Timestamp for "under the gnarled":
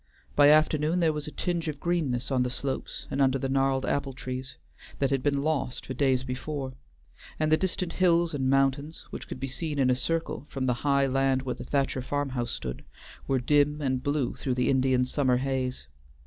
3.21-3.85